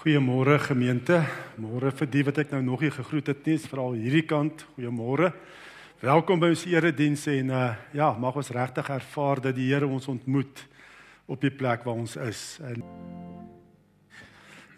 [0.00, 1.18] Goeiemôre gemeente.
[1.60, 4.62] Môre vir die wat ek nou nog nie gegroet het nie, veral hierdie kant.
[4.72, 5.28] Goeiemôre.
[6.00, 10.08] Welkom by ons erediens en uh ja, mag ons regtig ervaar dat die Here ons
[10.08, 10.64] ontmoet
[11.28, 12.56] op die plek waar ons is.
[12.64, 12.80] En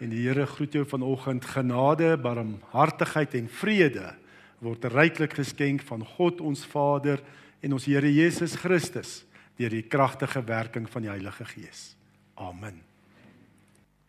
[0.03, 4.11] en die Here groet jou vanoggend genade, barmhartigheid en vrede
[4.59, 7.23] word ryklik geskenk van God ons Vader
[7.63, 9.21] en ons Here Jesus Christus
[9.55, 11.93] deur die kragtige werking van die Heilige Gees.
[12.35, 12.83] Amen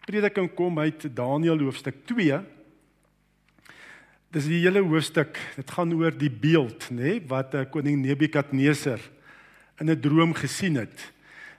[0.04, 2.40] prediking kom uit Daniël hoofstuk 2.
[4.34, 5.38] Dis die hele hoofstuk.
[5.56, 9.00] Dit gaan oor die beeld, nê, nee, wat uh, koning Nebukadneser
[9.80, 11.12] in 'n droom gesien het.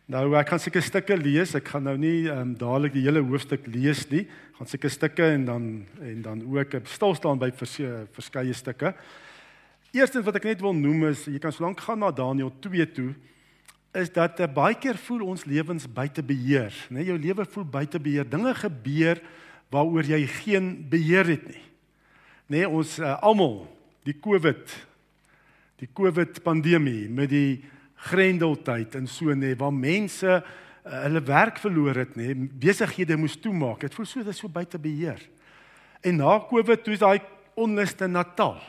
[0.06, 1.56] Nou ek gaan seker stukke lees.
[1.56, 4.28] Ek gaan nou nie um, dadelik die hele hoofstuk lees nie.
[4.54, 7.80] Ek gaan seker stukke en dan en dan ook stil staan by vers,
[8.14, 8.94] verskeie stukke.
[9.92, 13.14] Eerstens wat ek net wil noem is jy kan solank gaan na Daniël 2 toe
[13.96, 17.00] is dat uh, baie keer voel ons lewens buite beheer, né?
[17.00, 18.28] Nee, jou lewe voel buite beheer.
[18.28, 19.22] Dinge gebeur
[19.74, 21.62] waaroor jy geen beheer het nie.
[22.46, 23.64] Né, nee, ons uh, almal,
[24.06, 24.76] die COVID,
[25.82, 27.64] die COVID pandemie met die
[28.06, 30.44] grendeltyd en so nê, nee, waar mense uh,
[31.08, 33.88] hulle werk verloor het, nê, nee, besighede moes toemaak.
[33.88, 35.24] Dit voel so dis so buite beheer.
[36.06, 37.20] En na COVID toe is daai
[37.58, 38.60] onluste Natal.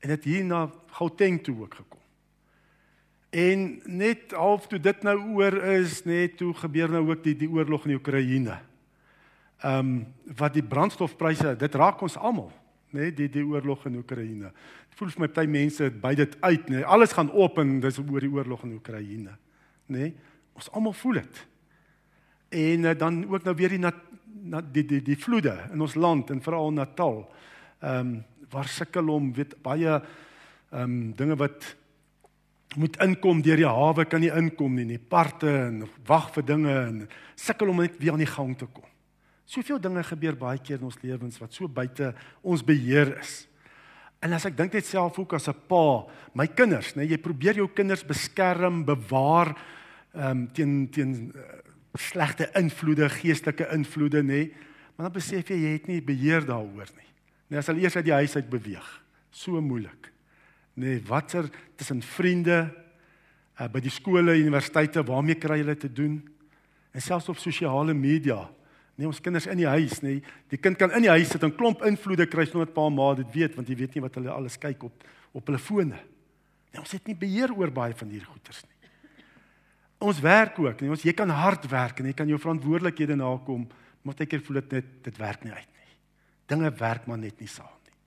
[0.00, 0.66] En dit hier na
[0.96, 1.99] Gauteng toe ook gekom.
[3.30, 7.50] En net half toe dit nou oor is, net toe gebeur nou ook die die
[7.50, 8.56] oorlog in die Oekraïne.
[9.60, 9.92] Ehm um,
[10.36, 12.50] wat die brandstofpryse, dit raak ons almal,
[12.96, 14.50] nê, die die oorlog in Oekraïne.
[14.90, 16.82] Dit voel vir my baie mense by dit uit, nê.
[16.82, 19.36] Alles gaan op en dis oor die oorlog in Oekraïne,
[19.94, 20.12] nê.
[20.58, 21.42] Ons almal voel dit.
[22.60, 23.92] En uh, dan ook nou weer die na,
[24.42, 27.22] na die die die vloede in ons land en veral Natal.
[27.78, 28.18] Ehm um,
[28.50, 31.76] waar sukkel om weet baie ehm um, dinge wat
[32.78, 36.74] moet inkom deur die hawe kan nie inkom nie, nie parte en wag vir dinge
[36.84, 37.00] en
[37.38, 38.86] sukkel om net weer aan die gang te kom.
[39.50, 42.12] Soveel dinge gebeur baie keer in ons lewens wat so buite
[42.46, 43.48] ons beheer is.
[44.22, 47.56] En as ek dink net self ook as 'n pa, my kinders, nê, jy probeer
[47.56, 49.56] jou kinders beskerm, bewaar
[50.14, 51.40] ehm um, teen teen uh,
[51.94, 54.50] slegte invloede, geestelike invloede, nê.
[54.96, 57.10] Maar dan besef jy jy het nie beheer daaroor nie.
[57.48, 59.02] Net as hulle eers uit die huis uit beweeg.
[59.30, 60.09] So moeilik
[60.80, 62.62] nê, nee, watser tussen vriende
[63.60, 66.18] uh, by die skole, universiteite, waarmee kry hulle te doen?
[66.96, 68.40] En selfs op sosiale media.
[68.96, 70.18] Nee, ons kinders in die huis, nê.
[70.18, 72.96] Nee, die kind kan in die huis sit en klomp invloede kry sonder pa en
[72.96, 75.98] ma dit weet, want jy weet nie wat hulle alles kyk op op hulle fone.
[76.70, 78.88] Nee, ons het nie beheer oor baie van hierdie goeters nie.
[80.10, 83.68] Ons werk ook, nee, ons jy kan hard werk en jy kan jou verantwoordelikhede nakom,
[84.02, 85.96] maar baie keer voel dit net dit werk nie uit nie.
[86.50, 87.98] Dinge werk maar net nie saam nie.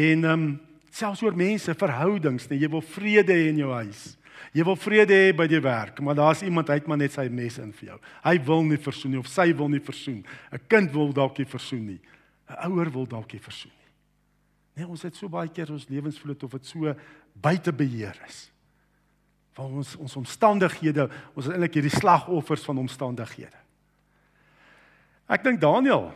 [0.00, 0.50] En ehm um,
[0.90, 4.16] selfs oor mense, verhoudings, nee, jy wil vrede hê in jou huis.
[4.56, 7.58] Jy wil vrede hê by die werk, maar daar's iemand uit maar net sy mes
[7.62, 7.98] in vir jou.
[8.24, 10.24] Hy wil nie versoen nie of sy wil nie versoen.
[10.52, 12.00] 'n Kind wil dalk nie versoen nie.
[12.48, 13.80] 'n Ouer wil dalk nie versoen nie.
[14.76, 16.94] Nee, ons het so baie keer ons lewens voel of dit so
[17.34, 18.50] buite beheer is.
[19.52, 23.58] Van ons ons omstandighede, ons is eintlik hierdie slagoffers van omstandighede.
[25.28, 26.10] Ek dink Daniel,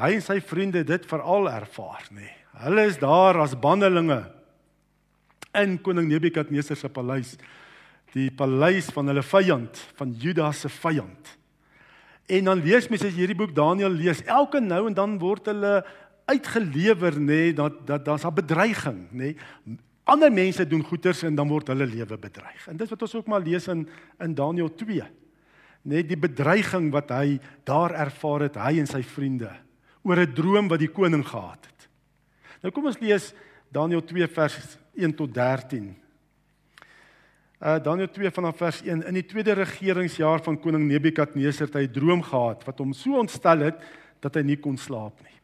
[0.00, 2.06] hy en sy vriende dit veral ervaar.
[2.14, 2.32] Nee.
[2.64, 4.22] Hulle is daar as bandelinge
[5.56, 7.34] in koning Nebukadneser se paleis.
[8.14, 11.36] Die paleis van hulle vyand, van Juda se vyand.
[12.30, 15.80] En dan lees mens as hierdie boek Daniël lees, elke nou en dan word hulle
[16.30, 19.34] uitgelewer nê nee, dat dat daar's 'n bedreiging nê.
[19.34, 19.78] Nee.
[20.04, 22.68] Ander mense doen goeters en dan word hulle lewe bedreig.
[22.68, 25.02] En dis wat ons ook maar lees in in Daniël 2.
[25.82, 29.50] Net die bedreiging wat hy daar ervaar het, hy en sy vriende
[30.02, 31.88] oor 'n droom wat die koning gehad het.
[32.62, 33.32] Nou kom ons lees
[33.72, 35.96] Daniël 2 vers 1 tot 13.
[37.60, 41.86] Uh Daniël 2 vanaf vers 1 in die tweede regeringsjaar van koning Nebukadneser het hy
[41.86, 43.82] 'n droom gehad wat hom so ontstel het
[44.20, 45.36] dat hy nie kon slaap nie.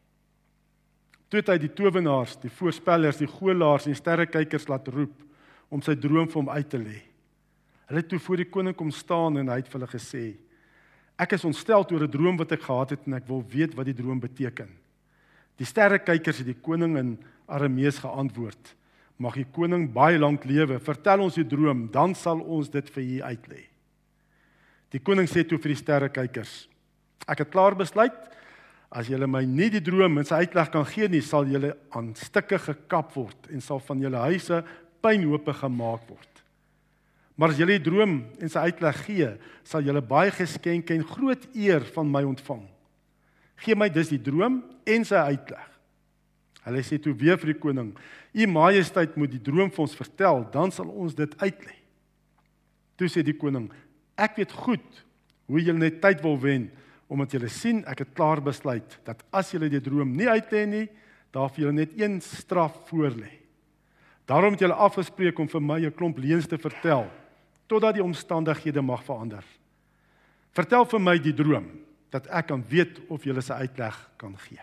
[1.29, 5.23] Toe het hy die towenaars, die voorspellers, die goelaars en sterrekykers laat roep
[5.69, 7.01] om sy droom vir hom uit te lê.
[7.87, 10.37] Hulle het toe voor die koning kom staan en hy het vir hulle gesê:
[11.17, 13.85] "Ek is ontstel oor 'n droom wat ek gehad het en ek wil weet wat
[13.85, 14.69] die droom beteken."
[15.57, 17.17] Die sterrekykers het die koning in
[17.47, 18.75] Aramees geantwoord:
[19.17, 20.79] "Mag die koning baie lank lewe.
[20.79, 23.63] Vertel ons die droom, dan sal ons dit vir u uitlê."
[24.91, 26.67] Die koning sê toe vir die sterrekykers:
[27.27, 28.13] "Ek het klaar besluit.
[28.89, 32.13] As julle my nie die droom en sy uitleg kan gee nie, sal julle aan
[32.15, 34.63] stukke gekap word en sal van julle huise
[35.03, 36.36] pynhope gemaak word.
[37.37, 39.29] Maar as julle die droom en sy uitleg gee,
[39.67, 42.65] sal julle baie geskenke en groot eer van my ontvang."
[43.61, 45.67] Gee my dus die droom en sy uitleg.
[46.67, 47.93] Hulle sê toe weer vir die koning:
[48.33, 51.77] "U majesteit moet die droom vir ons vertel, dan sal ons dit uitlê."
[52.97, 53.71] Toe sê die koning:
[54.17, 55.05] "Ek weet goed
[55.47, 56.71] hoe julle net tyd wil wen
[57.07, 60.87] omdat julle sien ek het klaar besluit dat as julle die droom nie uitlê nie,
[61.31, 63.29] daar vir julle net een straf voorlê.
[64.27, 67.07] Daarom het julle afgespreek om vir my 'n klomp leuns te vertel
[67.67, 69.43] totdat die omstandighede mag verander.
[70.55, 71.67] Vertel vir my die droom
[72.13, 74.61] dat ek kan weet of julle se uitleg kan gee.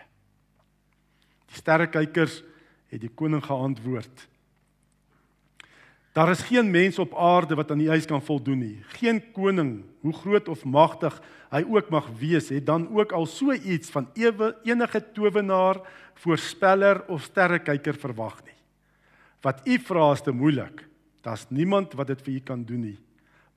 [1.51, 2.41] Die sterrekykers
[2.91, 4.25] het die koning geantwoord:
[6.15, 8.77] Daar is geen mens op aarde wat aan die eis kan voldoen nie.
[8.97, 11.21] Geen koning, hoe groot of magtig
[11.51, 15.79] hy ook mag wees, het dan ook al so iets van ewe enige towenaar,
[16.23, 18.57] voorspeller of sterrekyker verwag nie.
[19.43, 20.83] Wat u vra is te moeilik.
[21.25, 22.97] Daar's niemand wat dit vir u kan doen nie,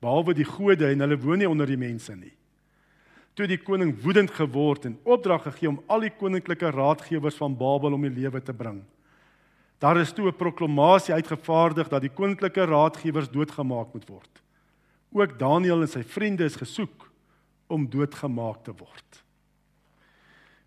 [0.00, 2.32] behalwe die gode en hulle woon nie onder die mense nie.
[3.36, 7.94] Toe die koning woedend geword en opdrag gegee om al die koninklike raadgewers van Babel
[7.94, 8.80] om die lewe te bring.
[9.78, 14.42] Daar is toe 'n proklamasie uitgevaardig dat die koninklike raadgewers doodgemaak moet word.
[15.12, 17.10] Ook Daniël en sy vriende is gesoek
[17.66, 19.22] om doodgemaak te word.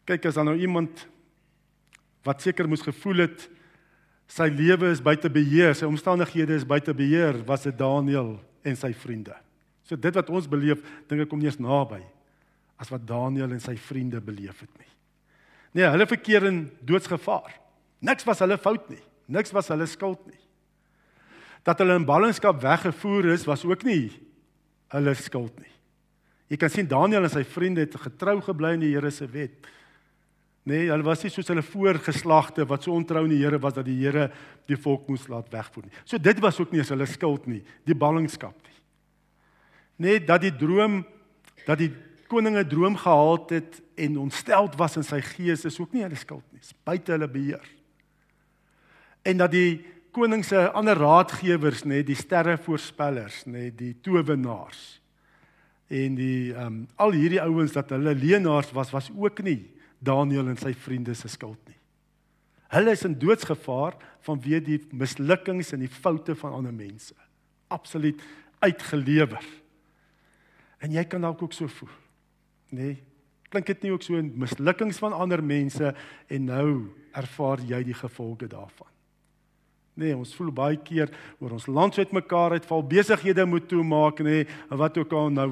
[0.06, 1.08] Kyk as dan nou iemand
[2.24, 3.50] wat seker moes gevoel het
[4.32, 8.94] sy lewe is buite beheer, sy omstandighede is buite beheer, was dit Daniël en sy
[8.96, 9.36] vriende.
[9.84, 12.00] So dit wat ons beleef, dink ek kom nie eens naby
[12.82, 14.90] as wat Daniël en sy vriende beleef het nie.
[15.78, 17.52] Nee, hulle verkeer in doodsgevaar.
[18.04, 19.04] Niks was hulle fout nie.
[19.32, 20.40] Niks was hulle skuld nie.
[21.68, 24.10] Dat hulle in ballingskap weggevoer is, was ook nie
[24.92, 25.76] hulle skuld nie.
[26.52, 29.70] Jy kan sien Daniël en sy vriende het getrou gebly aan die Here se wet.
[30.64, 33.88] Nee, hulle was nie soos hulle voorgeslagte wat so ontrou aan die Here was dat
[33.88, 34.30] die Here
[34.70, 35.96] die volk moes laat wegvoer nie.
[36.06, 38.78] So dit was ook nie as hulle skuld nie, die ballingskap nie.
[40.06, 41.02] Nee, dat die droom
[41.66, 41.92] dat die
[42.30, 46.16] koning 'n droom gehad het en ontsteld was in sy gees is ook nie hulle
[46.16, 46.60] skuld nie.
[46.60, 47.68] Dis buite hulle beheer
[49.24, 49.82] en dat die
[50.12, 54.82] koning se ander raadgewers nê die sterre voorspellers nê die towenaars
[55.92, 59.62] en die ehm um, al hierdie ouens dat hulle leenaars was was ook nie
[60.02, 61.78] Daniel en sy vriende se skuld nie.
[62.72, 67.16] Hulle is in doodsgevaar vanweë die mislukkings en die foute van ander mense.
[67.72, 68.22] Absoluut
[68.64, 69.44] uitgelewer.
[70.82, 71.92] En jy kan dalk ook so voel.
[72.72, 72.78] Nê?
[72.82, 73.00] Nee,
[73.52, 75.92] klink dit nie ook so in mislukkings van ander mense
[76.32, 76.70] en nou
[77.12, 78.88] ervaar jy die gevolge daarvan?
[80.00, 81.12] Nee, ons voel baie keer
[81.44, 85.34] oor ons land so uitmekaar uitval, besighede moet toemaak, nê, nee, en wat ook al
[85.36, 85.50] nou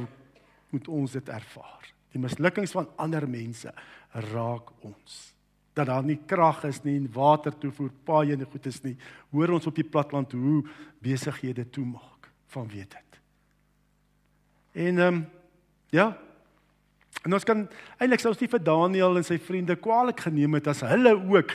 [0.72, 1.90] moet ons dit ervaar.
[2.16, 3.74] Die mislukkings van ander mense
[4.12, 5.18] raak ons.
[5.74, 8.96] Dat daar nie krag is nie en water toevoer, paaie en goed is nie.
[9.32, 10.64] Hoor ons op die platland hoe
[11.04, 13.22] besighede toemaak van weet dit.
[14.72, 15.28] En ehm um,
[15.90, 16.18] ja.
[17.26, 17.66] En ons kan
[17.98, 21.52] eintlik sou ons nie vir Daniel en sy vriende kwaadlik geneem het as hulle ook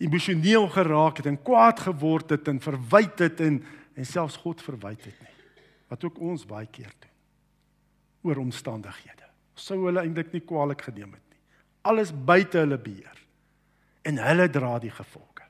[0.00, 3.60] emosioneel geraak het en kwaad geword het en verwyd het en
[3.94, 5.34] en selfs God verwyd het nie.
[5.90, 7.10] Wat ook ons baie keer doen
[8.30, 9.26] oor omstandighede.
[9.54, 11.29] Sou hulle eintlik nie kwaadlik geneem het.
[11.82, 13.18] Alles buite hulle beheer.
[14.04, 15.46] En hulle dra die gevolge.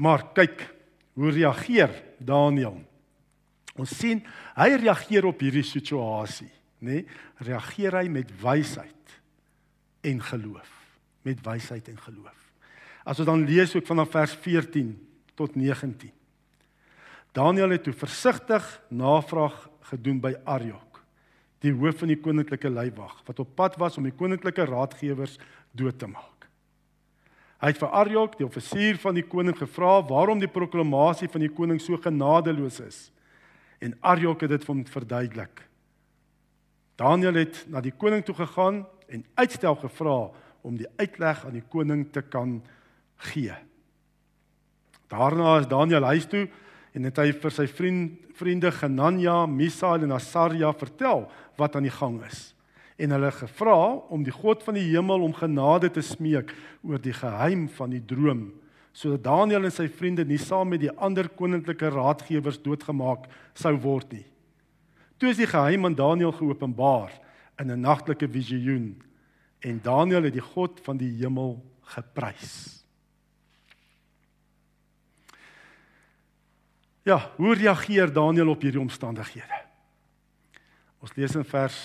[0.00, 0.62] Maar kyk,
[1.18, 2.78] hoe reageer Daniël?
[3.80, 4.22] Ons sien
[4.56, 6.50] hy reageer op hierdie situasie,
[6.84, 7.02] nê?
[7.44, 9.16] Reageer hy met wysheid
[10.08, 10.80] en geloof
[11.22, 12.38] met wysheid en geloof.
[13.04, 14.92] As ons dan lees ook vanaf vers 14
[15.34, 16.12] tot 19.
[17.36, 19.56] Daniël het toe versigtig navraag
[19.92, 20.89] gedoen by Ariok,
[21.60, 25.36] die hoof van die koninklike leiwag, wat op pad was om die koninklike raadgewers
[25.76, 26.46] dood te maak.
[27.60, 31.52] Hy het vir Ariok, die offisier van die koning gevra waarom die proklamasie van die
[31.52, 33.00] koning so genadeloos is.
[33.84, 35.60] En Ariok het dit vir hom verduidelik.
[37.00, 40.30] Daniël het na die koning toe gegaan en uitstel gevra
[40.64, 42.58] om die uitleg aan die koning te kan
[43.28, 43.56] gee.
[45.12, 46.46] Daarna is Daniël huis toe
[46.94, 51.26] en het hy vir sy vriend, vriende Genanja, Misael en Asaria vertel
[51.60, 52.50] wat aan die gang is.
[53.00, 53.78] En hulle gevra
[54.12, 58.02] om die God van die hemel om genade te smeek oor die geheim van die
[58.04, 58.50] droom
[58.92, 64.10] sodat Daniël en sy vriende nie saam met die ander koninklike raadgewers doodgemaak sou word
[64.16, 64.24] nie.
[65.20, 67.12] Toe is die geheim aan Daniël geopenbaar
[67.60, 68.96] in 'n nagtelike visioen
[69.60, 71.62] en Daniël het die God van die hemel
[71.94, 72.79] geprys.
[77.02, 79.62] Ja, hoe reageer Daniël op hierdie omstandighede?
[81.00, 81.78] Ons lees in vers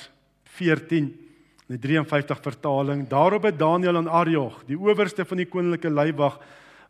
[0.57, 1.07] 14
[1.65, 3.05] in die 53 vertaling.
[3.09, 6.37] Daarop het Daniël aan Ariog, die owerste van die koninklike leiwag,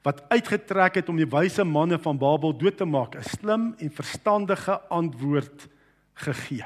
[0.06, 3.90] wat uitgetrek het om die wyse manne van Babel dood te maak, 'n slim en
[3.92, 5.68] verstandige antwoord
[6.14, 6.66] gegee.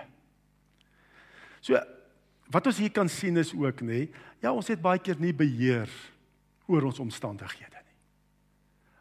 [1.61, 1.79] So
[2.51, 4.09] wat ons hier kan sien is ook nê,
[4.41, 5.89] ja, ons het baie keer nie beheer
[6.67, 7.78] oor ons omstandighede.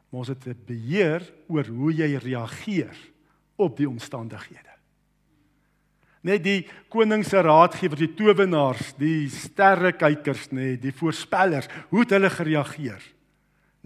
[0.08, 2.96] Maar ons het beheer oor hoe jy reageer
[3.60, 4.74] op die omstandighede.
[6.26, 12.30] Net die koning se raadgewers, die towenaars, die sterrekykers, nê, die voorspellers, hoe het hulle
[12.32, 13.04] gereageer?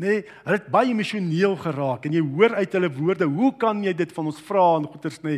[0.00, 3.92] Nê, hulle het baie emosioneel geraak en jy hoor uit hulle woorde, hoe kan jy
[3.96, 5.36] dit van ons vra en goeters nê?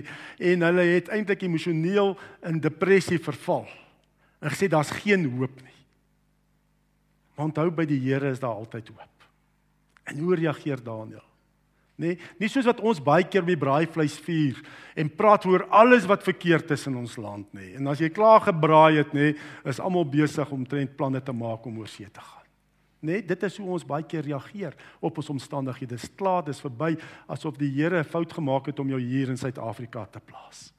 [0.52, 2.14] En hulle het eintlik emosioneel
[2.46, 3.66] in depressie verval.
[4.38, 5.80] En gesê daar's geen hoop nie.
[7.34, 9.13] Maar onthou by die Here is daar altyd hoop.
[10.04, 11.25] En hoe reageer Daniël?
[11.94, 12.16] Nê?
[12.16, 14.58] Nee, nie soos wat ons baie keer by braaivleis vier
[14.99, 17.68] en praat oor alles wat verkeerd is in ons land nê.
[17.68, 17.75] Nee.
[17.78, 19.37] En as jy klaar gebraai het nê, nee,
[19.70, 22.42] is almal besig om trend planne te maak om oor see te gaan.
[23.04, 25.94] Nê, nee, dit is hoe ons baie keer reageer op ons omstandighede.
[25.94, 26.96] Dis klaar, dis verby,
[27.30, 30.73] asof die Here 'n fout gemaak het om jou hier in Suid-Afrika te plaas.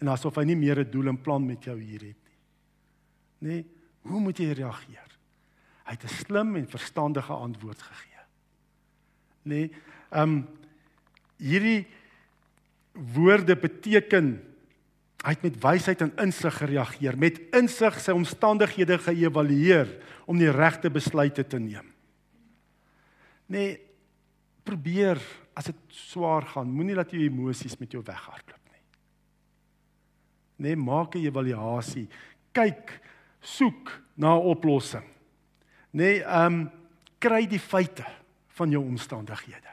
[0.00, 2.38] En asof hy nie meer 'n doel en plan met jou hier het nie.
[3.42, 3.64] Nê,
[4.08, 5.10] hoe moet jy reageer?
[5.84, 8.11] Hy het 'n slim en verstandige antwoord gegee.
[9.42, 9.70] Nê,
[10.12, 10.40] ehm um,
[11.42, 11.86] hierdie
[12.92, 14.36] woorde beteken
[15.22, 19.90] hy het met wysheid en insig gereageer, met insig sy omstandighede geëvalueer
[20.30, 21.86] om die regte besluite te neem.
[23.50, 23.76] Nee,
[24.66, 25.20] probeer
[25.58, 28.82] as dit swaar gaan, moenie laat jou emosies met jou weghardloop nie.
[30.66, 32.08] Nee, maak 'n evaluasie.
[32.52, 33.00] Kyk,
[33.40, 35.06] soek na 'n oplossing.
[35.90, 36.70] Nee, ehm um,
[37.18, 38.06] kry die feite
[38.58, 39.72] van jou omstandighede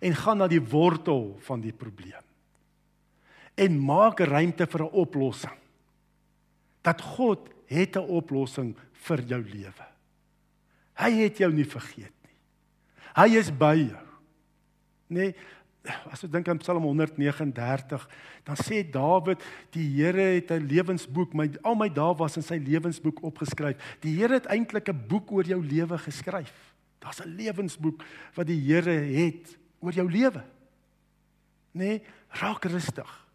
[0.00, 2.24] en gaan na die wortel van die probleem.
[3.54, 5.58] En maak ruimte vir 'n oplossing.
[6.82, 9.86] Dat God het 'n oplossing vir jou lewe.
[10.94, 12.36] Hy het jou nie vergeet nie.
[13.14, 14.06] Hy is by jou.
[15.06, 15.34] Nee,
[16.10, 18.08] as jy dink aan Psalm 139,
[18.44, 22.56] dan sê Dawid, die Here het 'n lewensboek, my al my dae was in sy
[22.56, 23.76] lewensboek opgeskryf.
[24.00, 26.69] Die Here het eintlik 'n boek oor jou lewe geskryf.
[27.00, 28.04] Daar's 'n lewensboek
[28.34, 30.44] wat die Here het oor jou lewe.
[31.72, 33.26] Nê, nee, raak rustig.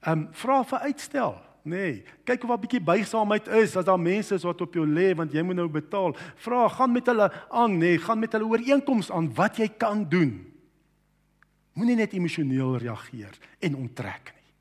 [0.00, 1.70] Ehm um, vra vir uitstel, nê.
[1.70, 5.14] Nee, kyk of 'n bietjie buigsaamheid is as daar mense is wat op jou lê
[5.14, 6.16] want jy moet nou betaal.
[6.36, 10.08] Vra, gaan met hulle aan, nê, nee, gaan met hulle ooreenkoms aan wat jy kan
[10.08, 10.52] doen.
[11.72, 14.52] Moenie net emosioneel reageer en onttrek nie.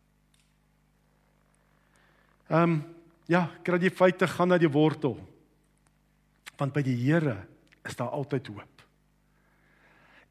[2.50, 2.84] Ehm um,
[3.28, 5.18] ja, kry die feite gaan na die wortel.
[6.58, 7.48] Want by die Here
[7.86, 8.84] is daar altyd hoop.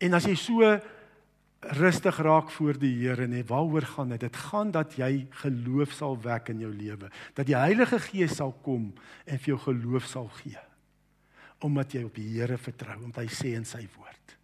[0.02, 0.75] En as jy so
[1.78, 4.20] rustig raak voor die Here, nê, waaroor gaan dit?
[4.26, 8.52] Dit gaan dat jy geloof sal wek in jou lewe, dat die Heilige Gees sal
[8.64, 8.90] kom
[9.25, 10.61] en vir jou geloof sal gee.
[11.64, 14.37] Omdat jy op die Here vertrou, omdat hy sê in sy woord.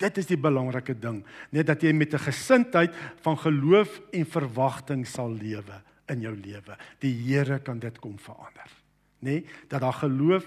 [0.00, 1.20] Dit is die belangrike ding,
[1.52, 6.76] net dat jy met 'n gesindheid van geloof en verwagting sal lewe in jou lewe.
[7.00, 8.70] Die Here kan dit kom verander,
[9.22, 9.44] nê?
[9.68, 10.44] Dat daar geloof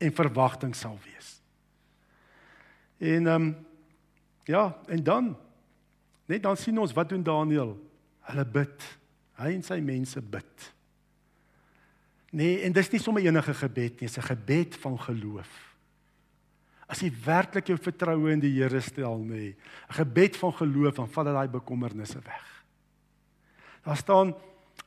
[0.00, 1.34] en verwagting sal wees.
[2.98, 3.50] En ehm um,
[4.50, 5.36] Ja, en dan
[6.26, 7.74] net dan sien ons wat doen Daniël.
[8.30, 8.84] Hulle bid.
[9.40, 10.66] Hy en sy mense bid.
[12.30, 15.50] Nee, en dis nie sommer enige gebed nie, dis 'n gebed van geloof.
[16.86, 19.56] As jy werklik jou vertroue in die Here stel, nê, nee,
[19.88, 22.64] 'n gebed van geloof, dan val daai bekommernisse weg.
[23.82, 24.34] Daar staan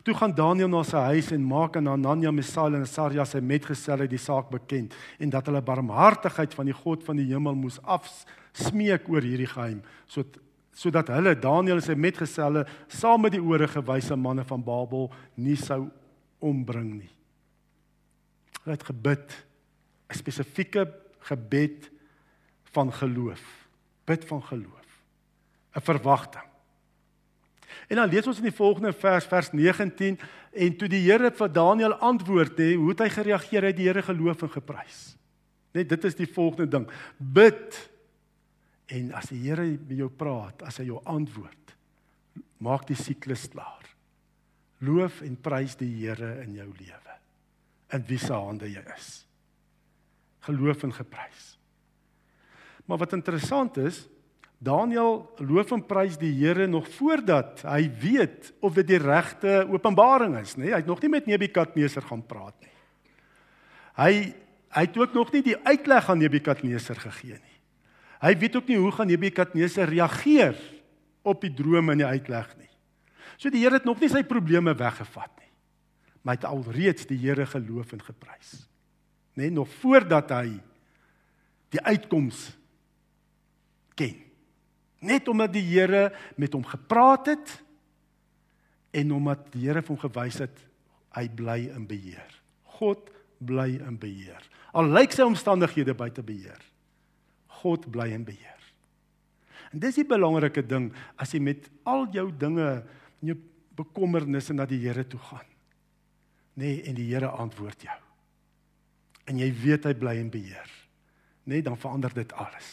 [0.03, 4.07] Toe gaan Daniël na sy huis en maak aan Hanania, Misael en Asaria sy metgeselle
[4.11, 9.07] die saak bekend en dat hulle barmhartigheid van die God van die hemel moes afsmeek
[9.07, 10.41] oor hierdie geheim sodat
[10.73, 15.53] sodat hulle Daniël en sy metgeselle saam met die oorige wyse manne van Babel nie
[15.53, 15.83] sou
[16.41, 17.11] ombring nie.
[18.63, 19.35] Hulle het gebid
[20.09, 20.87] 'n spesifieke
[21.29, 21.91] gebed
[22.73, 23.43] van geloof.
[24.05, 24.89] Bid van geloof.
[25.75, 26.52] 'n Verwagting.
[27.89, 30.19] En dan lees ons in die volgende vers vers 19
[30.51, 33.65] en toe die Here vir Daniël antwoord het, hoe het hy gereageer?
[33.65, 35.01] Hy het die Here geloof en geprys.
[35.73, 36.85] Net dit is die volgende ding.
[37.17, 37.79] Bid.
[38.93, 41.73] En as die Here met jou praat, as hy jou antwoord,
[42.63, 43.87] maak die siklus klaar.
[44.83, 47.17] Loof en prys die Here in jou lewe.
[47.93, 49.09] In wie se hande jy is.
[50.43, 51.53] Geloof en geprys.
[52.85, 54.03] Maar wat interessant is,
[54.63, 60.37] Daniel loof en prys die Here nog voordat hy weet of dit die regte openbaring
[60.39, 60.69] is, nê?
[60.69, 62.71] Nee, hy het nog nie met Nebukadneser gaan praat nie.
[63.99, 64.13] Hy
[64.73, 67.57] hy het ook nog nie die uitleg aan Nebukadneser gegee nie.
[68.23, 70.57] Hy weet ook nie hoe gaan Nebukadneser reageer
[71.21, 72.71] op die droom en die uitleg nie.
[73.37, 75.51] So die Here het nog nie sy probleme weggevat nie.
[76.23, 78.55] Maar hy het alreeds die Here geloof en geprys.
[79.37, 80.47] Nê, nee, nog voordat hy
[81.73, 82.47] die uitkoms
[83.93, 84.32] ken
[85.03, 87.57] net omdat die Here met hom gepraat het
[88.93, 90.63] en omdat die Here vir hom gewys het
[91.17, 92.39] hy bly in beheer.
[92.79, 93.11] God
[93.43, 94.41] bly in beheer.
[94.73, 96.61] Al lyk sy omstandighede buite beheer.
[97.61, 98.61] God bly in beheer.
[99.73, 100.91] En dis die belangrike ding
[101.21, 102.67] as jy met al jou dinge
[103.23, 103.37] jou
[103.77, 105.49] bekommernisse na die Here toe gaan.
[106.53, 107.99] Nê, nee, en die Here antwoord jou.
[109.29, 110.69] En jy weet hy bly in beheer.
[111.47, 112.69] Nê, nee, dan verander dit alles.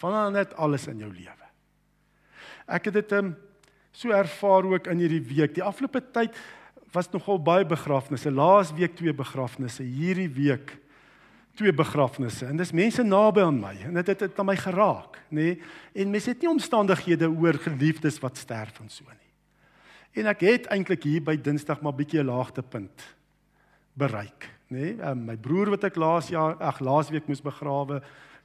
[0.00, 1.41] Verander net alles in jou lewe.
[2.66, 3.34] Ek het dit um,
[3.92, 5.54] so ervaar ook in hierdie week.
[5.54, 6.36] Die afgelope tyd
[6.92, 8.30] was nogal baie begrafnisse.
[8.30, 10.76] Laas week twee begrafnisse, hierdie week
[11.56, 12.46] twee begrafnisse.
[12.48, 15.52] En dis mense naby aan my en dit het dit aan my geraak, nê?
[15.52, 15.58] Nee?
[16.04, 19.32] En mense het nie omstandighede oor geliefdes wat sterf en so nie.
[20.22, 23.04] En ek het eintlik hier by Dinsdag maar bietjie 'n laagtepunt
[23.96, 24.96] bereik, nê?
[24.96, 25.00] Nee?
[25.00, 28.02] Um, my broer wat ek laas jaar, ag laasweek moes begrawe,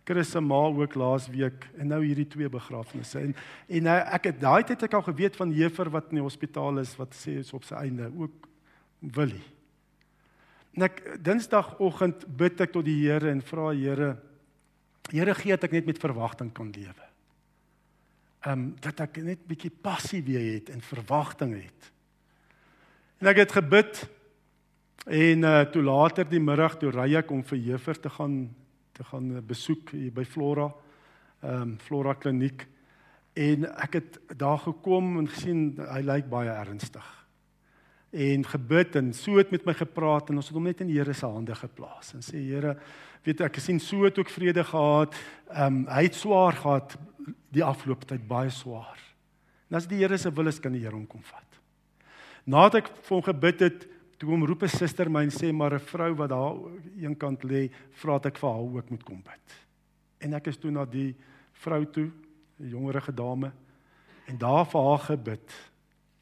[0.07, 3.19] Chris se ma ook laasweek en nou hierdie twee begrafnisse.
[3.19, 3.33] En
[3.67, 6.79] en nou ek het daai tyd ek al geweet van Jefer wat in die hospitaal
[6.79, 8.47] is wat sê is op sy einde ook
[9.17, 9.43] Willie.
[10.77, 14.15] En ek Dinsdagoggend bid ek tot die Here en vra Here
[15.11, 17.07] Here gee dat ek net met verwagting kan lewe.
[18.45, 21.89] Ehm um, dat ek net bietjie passie weer het en verwagting het.
[23.19, 24.05] En ek het gebid
[25.07, 28.47] en uh toe later die middag toe ry ek om vir Jefer te gaan
[28.97, 30.71] te gaan besoek hier by Flora
[31.43, 32.65] ehm um, Flora kliniek
[33.37, 37.05] en ek het daar gekom en gesien hy lyk baie ernstig
[38.17, 40.97] en gebid en so het met my gepraat en ons het hom net in die
[40.97, 42.77] Here se hande geplaas en sê Here
[43.27, 45.15] weet ek gesien so het ook vrede gehad.
[45.51, 46.97] Ehm um, hy het swaar gehad
[47.53, 48.97] die afgelope tyd baie swaar.
[49.69, 51.61] En as die Here se wil is kan die Here hom kom vat.
[52.45, 53.87] Nadat ek vir hom gebid het,
[54.17, 56.55] toe hom roep 'n suster my en sê maar 'n vrou wat daar
[56.97, 59.47] een kant lê, vra dat ek vir haar ook moet kom bid.
[60.19, 61.15] En ek is toe na die
[61.53, 62.11] vrou toe,
[62.59, 63.51] 'n jongerige dame
[64.27, 65.51] en daar vir haar gebid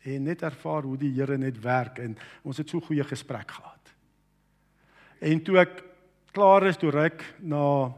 [0.05, 3.93] en net ervaar hoe die Here net werk en ons het so goeie gesprek gehad.
[5.21, 5.83] En toe ek
[6.31, 7.93] klaar is toe ek na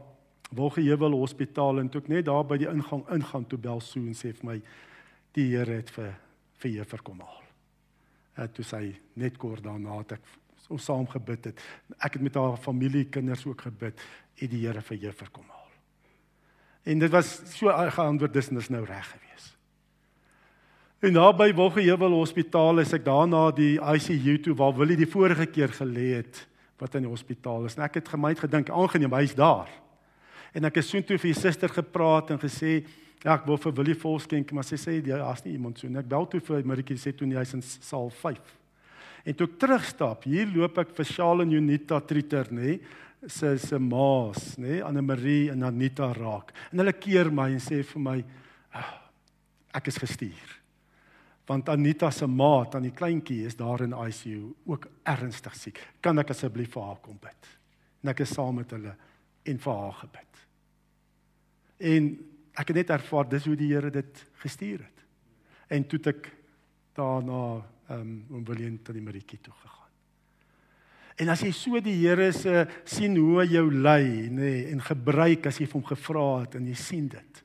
[0.50, 4.16] Wolgeheuwel Hospitaal en toe ek net daar by die ingang ingaan toe bel so en
[4.16, 4.62] sê vir my
[5.36, 6.14] die Here het vir
[6.58, 7.47] vir jou verkom haal.
[8.38, 8.82] Het toe sy
[9.18, 10.34] net kort daarna het ek
[10.68, 11.60] ons saam gebid het.
[11.96, 14.00] Ek het met haar familie kinders ook gebid
[14.38, 15.70] en die Here vir jou verkom haal.
[16.88, 19.48] En dit was so geantwoord dis dis nou reg gewees.
[21.04, 25.72] En naby Wolgeheuwel Hospitaal is ek daarna die ICU toe waar Willie die vorige keer
[25.74, 26.44] gelê het
[26.78, 27.74] wat in die hospitaal is.
[27.78, 29.70] En ek het gemeet gedink aangeneem hy's daar.
[30.54, 32.80] En ek het soontoe vir die suster gepraat en gesê
[33.24, 36.00] ja, ek wil vir Willie volskenk, maar sy sê daar's nie iemand so nie.
[36.00, 38.54] Ek bel toe vir Maritjie sê toe hy's in saal 5.
[39.28, 42.78] En toe ek terugstap, hier loop ek vir Shaal en Unita Triter, nê?
[43.26, 44.78] Sy se maas, nê?
[44.86, 46.54] Anne Marie en Anita raak.
[46.70, 48.16] En hulle keer my en sê vir my
[48.78, 48.94] ah,
[49.76, 50.58] ek is gestuur
[51.48, 55.78] want Anita se maat aan die kleintjie is daar in ICU ook ernstig siek.
[56.04, 57.52] Kan ek asseblief vir haar kom bid?
[58.02, 58.92] En ek is saam met hulle
[59.48, 60.42] en vir haar gebid.
[61.92, 62.10] En
[62.58, 65.04] ek het net ervaar dis hoe die Here dit gestuur het.
[65.70, 66.30] En toe ek
[66.98, 67.42] daarna
[67.88, 69.78] ehm um, om Willem tot die Maritjie toe gegaan.
[71.18, 74.82] En as jy so die Here se sien hoe hy jou lei, nê, nee, en
[74.84, 77.40] gebruik as jy hom gevra het en jy sien dit.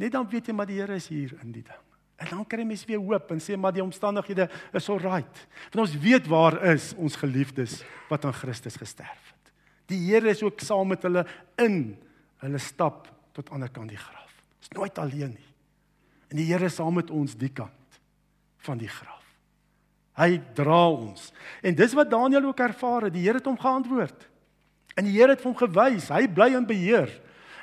[0.00, 1.82] Net dan weet jy maar die Here is hier in die ding.
[2.22, 5.44] En dan kry mense weer hoop en sê maar die omstandighede is alright.
[5.72, 9.52] Want ons weet waar is ons geliefdes wat aan Christus gesterf het.
[9.90, 11.26] Die Here is ook saam met hulle
[11.60, 11.96] in
[12.42, 14.21] hulle stap tot aan die ander kant die graf.
[14.62, 15.50] Is nooit alleen nie.
[16.30, 17.98] En die Here is saam met ons die kant
[18.62, 19.26] van die graf.
[20.16, 21.30] Hy dra ons.
[21.64, 23.16] En dis wat Daniël ook ervaar het.
[23.16, 24.28] Die Here het hom geantwoord.
[24.94, 27.10] En die Here het hom gewys, hy bly in beheer.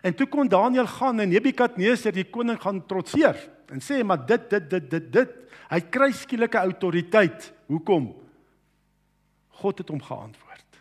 [0.06, 3.38] En toe kon Daniël gaan en Nebukadneser die koning gaan trotseer
[3.70, 5.34] en sê maar dit dit dit dit dit
[5.70, 7.52] hy kry skielike autoriteit.
[7.70, 8.08] Hoekom?
[9.62, 10.80] God het hom geantwoord.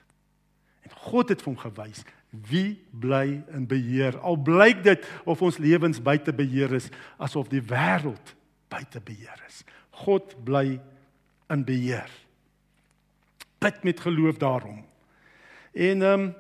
[0.87, 4.19] En God het hom gewys wie bly in beheer.
[4.21, 8.35] Al blyk dit of ons lewens buite beheer is, asof die wêreld
[8.69, 9.63] buite beheer is.
[10.05, 10.81] God bly
[11.51, 12.11] in beheer.
[13.59, 14.85] Bid met geloof daarom.
[15.73, 16.35] En ehm um,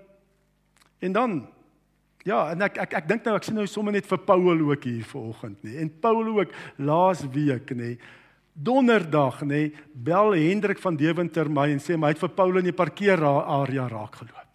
[0.99, 1.49] en dan
[2.27, 4.85] Ja, en ek ek ek dink nou ek sien nou sommer net vir Paul ook
[4.85, 5.79] hier vanoggend nê.
[5.81, 7.95] En Paul ook laas week nê.
[8.53, 12.75] Donderdag nê, bel Hendrik van Deventer my en sê my het vir Paul in die
[12.75, 14.48] parkeerarea raak geloop.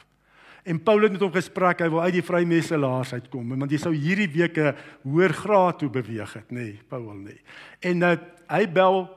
[0.64, 3.92] En Paul het met hom gespreek, hy wil uit die vrymesselaars uitkom, want jy sou
[3.92, 7.36] hierdie week 'n hoër graad toe beweeg het nê, Paul nê.
[7.82, 9.10] En nou hy bel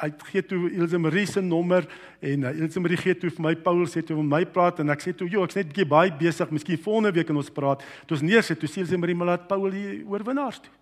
[0.00, 1.86] hy gee toe Ilse Marie se nommer
[2.20, 4.80] en uh, Ilse Marie gee toe vir my Paul sê toe met my praat?
[4.80, 7.50] En ek sê toe joh ek's net bietjie baie besig miskien volgende week kan ons
[7.50, 7.84] praat.
[8.06, 10.72] Toe ons neersit toe sê Ilse Marie maar laat Paul hier oorwinnaars toe.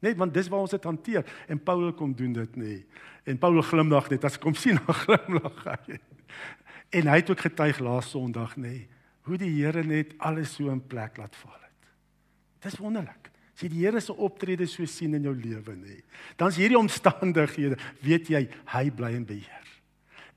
[0.00, 1.24] Net want dis waar ons dit hanteer.
[1.48, 2.84] En Paul kom doen dit nê.
[3.24, 6.00] En Paul glimlag net as ek hom sien dan glimlag hy.
[6.90, 8.88] En hy het ook getuig laas Sondag nê
[9.28, 11.90] hoe die Here net alles so in plek laat val het
[12.64, 13.30] dis wonderlik
[13.60, 15.98] As jy die Here se optrede so sien in jou lewe nê,
[16.40, 19.66] dan's hierdie omstandighede, weet jy, hy bly in beheer.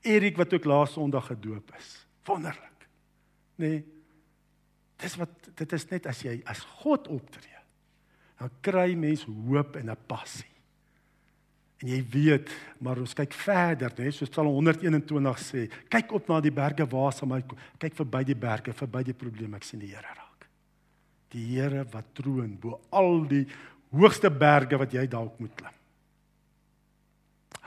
[0.04, 1.88] Erik wat ook laas Sondag gedoop is.
[2.28, 2.84] Wonderlik.
[3.64, 3.78] Nê?
[5.00, 7.62] Dis wat dit is net as jy as God optree,
[8.42, 10.53] dan kry mens hoop en 'n passie.
[11.84, 12.48] En jy weet,
[12.80, 17.12] maar ons kyk verder, né, soos Psalm 121 sê, kyk op na die berge waar
[17.12, 20.46] sal my kyk verby die berge, verby die probleme, ek sien die Here raak.
[21.34, 23.42] Die Here wat troon bo al die
[23.92, 25.76] hoogste berge wat jy dalk moet klim.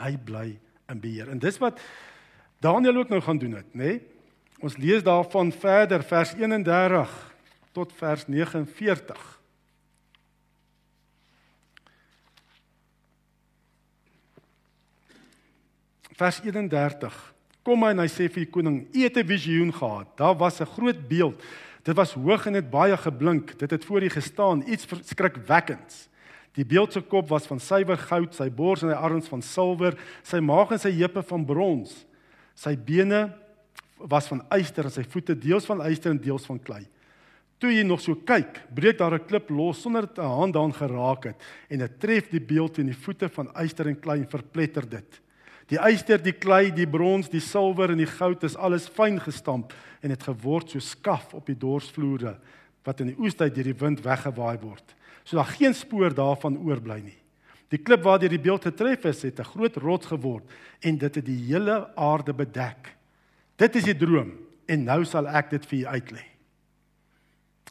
[0.01, 0.47] Hy bly
[0.89, 1.29] in beheer.
[1.29, 1.77] En dis wat
[2.63, 3.99] Daniel ook nou gaan doen het, né?
[4.65, 7.13] Ons lees daarvan verder vers 31
[7.77, 9.36] tot vers 49.
[16.17, 17.13] Vers 31.
[17.61, 20.17] Kom hy en hy sê vir die koning: "U het 'n visioen gehad.
[20.17, 21.43] Daar was 'n groot beeld.
[21.83, 23.59] Dit was hoog en het baie geblink.
[23.59, 26.09] Dit het voor u gestaan, iets skrikwekkends.
[26.53, 29.97] Die beeld se kop was van suiwer goud, sy bors en sy arms van silwer,
[30.23, 32.05] sy maag en sy heupe van brons."
[32.55, 33.33] Sy bene
[33.97, 36.87] was van yster en sy voete deels van yster en deels van klei.
[37.59, 40.73] Toe jy nog so kyk, breek daar 'n klip los sonder dat 'n hand daan
[40.73, 41.35] geraak het
[41.69, 45.21] en dit tref die beeld in die voete van yster en klei en verpletter dit.
[45.67, 49.73] Die yster, die klei, die brons, die silwer en die goud is alles fyn gestamp
[50.01, 52.37] en het geword so skaf op die dorsvloere
[52.87, 54.95] wat in die oestyd deur die wind weggewaai word.
[55.27, 57.17] So daar geen spoor daarvan oorbly nie.
[57.67, 60.45] Die klip waardeur die beeld getref is, het 'n groot rots geword
[60.79, 62.95] en dit het die hele aarde bedek.
[63.57, 64.31] Dit is die droom
[64.67, 66.23] en nou sal ek dit vir u uitlê.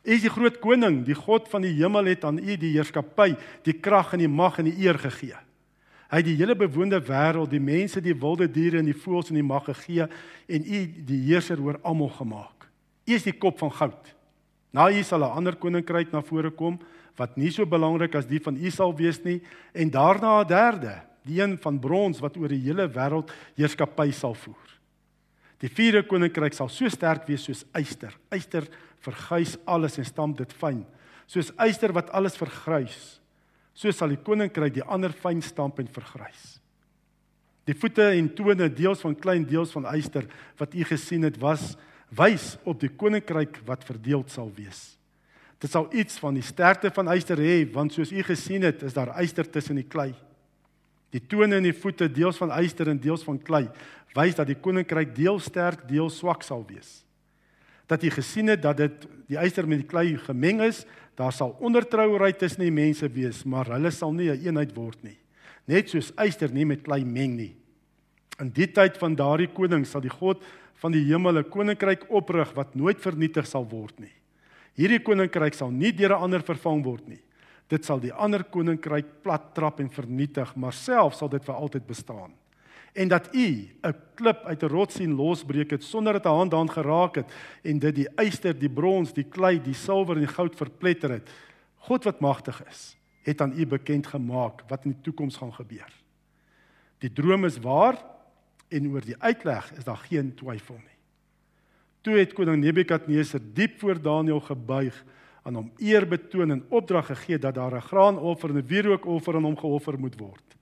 [0.04, 3.36] U is die groot koning, die God van die hemel het aan u die heerskappy,
[3.62, 5.45] die krag en die mag en die eer gegee.
[6.10, 9.40] Hy het die hele bewoonde wêreld, die mense, die wilde diere en die voëls in
[9.40, 10.06] die mag gegee
[10.46, 12.68] en u die heerser oor almal gemaak.
[13.06, 14.14] U is die kop van goud.
[14.72, 16.78] Na u sal 'n ander koninkryk na vore kom
[17.16, 19.40] wat nie so belangrik as die van U sal wees nie
[19.74, 24.34] en daarna 'n derde, die een van brons wat oor die hele wêreld heerskappy sal
[24.34, 24.66] voer.
[25.58, 28.12] Die vierde koninkryk sal so sterk wees soos yster.
[28.30, 28.68] Yster
[29.00, 30.84] verguis alles en stamp dit fyn.
[31.26, 33.20] Soos yster wat alles vergrys,
[33.76, 36.56] so sal die koninkryk die ander fyn stamp en vergrys.
[37.66, 41.74] Die voete en tone deels van klein deels van yster wat u gesien het was
[42.16, 44.94] wys op die koninkryk wat verdeeld sal wees.
[45.60, 48.94] Dit sal iets van die sterkte van yster hê, want soos u gesien het, is
[48.94, 50.12] daar yster tussen die klei.
[51.10, 53.64] Die tone en die voete deels van yster en deels van klei,
[54.16, 57.05] wys dat die koninkryk deel sterk, deel swak sal wees.
[57.86, 60.84] Dat jy gesien het dat dit die yster met die klei gemeng is,
[61.16, 65.02] daar sal ondertrouery tussen die mense wees, maar hulle sal nie 'n een eenheid word
[65.02, 65.18] nie.
[65.66, 67.56] Net soos yster nie met klei meng nie.
[68.40, 70.42] In die tyd van daardie koning sal die God
[70.74, 74.12] van die hemel 'n koninkryk oprig wat nooit vernietig sal word nie.
[74.76, 77.20] Hierdie koninkryk sal nie deur 'n ander vervang word nie.
[77.68, 81.86] Dit sal die ander koninkryk plat trap en vernietig, maar self sal dit vir altyd
[81.86, 82.32] bestaan.
[82.96, 86.54] En dat u 'n klip uit 'n rots sien losbreek het sonder dat 'n hand
[86.54, 87.32] aan geraak het
[87.62, 91.30] en dit die yster, die brons, die klei, die silwer en die goud verpletter het.
[91.76, 95.92] God wat magtig is, het aan u bekend gemaak wat in die toekoms gaan gebeur.
[96.98, 98.04] Die droom is waar
[98.68, 100.98] en oor die uitleg is daar geen twyfel nie.
[102.00, 105.04] Toe het koning Nebukadneser diep voor Daniël gebuig
[105.44, 109.44] en hom eer betoon en opdrag gegee dat daar 'n graanoffer en 'n wierookoffer aan
[109.44, 110.55] hom geoffer moet word.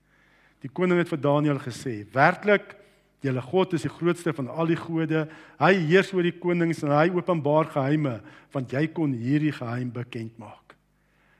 [0.63, 2.75] Die koning het vir Daniël gesê: "Werklik,
[3.21, 5.27] julle God is die grootste van al die gode.
[5.59, 8.21] Hy heers oor die konings en hy openbaar geheime,
[8.53, 10.75] want jy kon hierdie geheim bekend maak."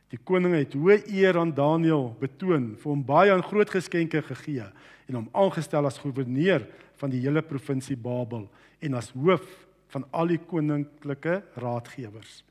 [0.09, 4.65] Die koning het hoë eer aan Daniël betoon, vir hom baie en groot geskenke gegee
[5.07, 6.65] en hom aangestel as goewerneur
[7.01, 8.47] van die hele provinsie Babel
[8.81, 9.45] en as hoof
[9.93, 12.43] van al die koninklike raadgewers.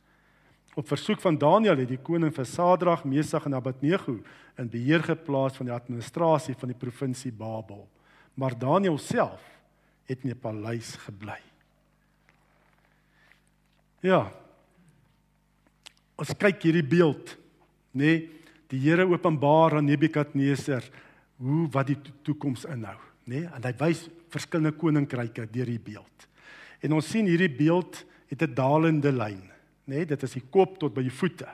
[0.74, 4.16] Op versoek van Daniël het die koning vir Sadrag, Mesach en Abednego
[4.58, 7.88] in beheer geplaas van die administrasie van die provinsie Babel.
[8.34, 9.42] Maar Daniël self
[10.06, 11.40] het in 'n paleis gebly.
[14.00, 14.32] Ja.
[16.16, 17.36] Ons kyk hierdie beeld,
[17.92, 18.04] nê?
[18.04, 18.30] Nee,
[18.68, 20.84] die Here openbaar aan Nebukadneser
[21.36, 23.44] hoe wat die toekoms inhou, nê?
[23.44, 26.28] Nee, en hy wys verskillende koninkryke deur die beeld.
[26.82, 29.50] En ons sien hierdie beeld het 'n dalende lyn,
[29.84, 30.00] nê?
[30.00, 31.48] Nee, dit is die kop tot by die voete.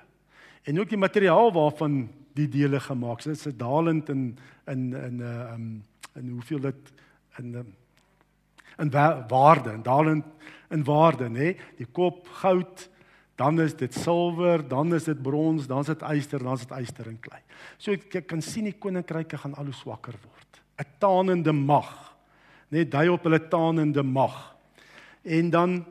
[0.69, 5.17] En ook die materiaal waarvan die dele gemaak is, dit is dalend in in in
[5.17, 5.83] 'n uh, um
[6.15, 6.93] in hoeveel dit
[7.39, 7.75] in um,
[8.79, 8.91] in
[9.29, 10.25] waarde, in dalend
[10.71, 11.39] in waarde, nê?
[11.39, 11.57] Nee?
[11.77, 12.89] Die kop goud,
[13.37, 16.79] dan is dit silwer, dan is dit brons, dan is dit yster, dan is dit
[16.79, 17.41] yster en klei.
[17.79, 20.61] So ek kan sien die koninkryke gaan al hoe swakker word.
[20.79, 22.17] 'n Taanende mag,
[22.69, 24.57] net dui op hulle taanende mag
[25.25, 25.85] en dan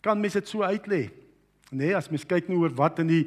[0.00, 1.10] kan mens dit so uitlê.
[1.70, 3.26] Nê, nee, as mens kyk nou oor wat in die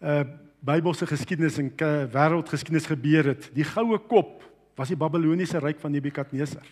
[0.00, 0.24] uh
[0.60, 1.70] Bybelse geskiedenis en
[2.12, 3.46] wêreldgeskiedenis gebeur het.
[3.56, 4.42] Die goue kop
[4.76, 6.66] was die Babiloniese ryk van Nebukadneser.